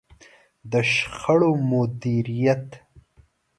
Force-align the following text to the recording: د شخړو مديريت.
د 0.71 0.73
شخړو 0.93 1.51
مديريت. 1.69 2.67